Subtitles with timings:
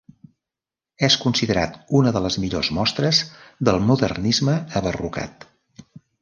[1.07, 3.21] És considerat una de les millors mostres
[3.69, 5.47] del modernisme abarrocat.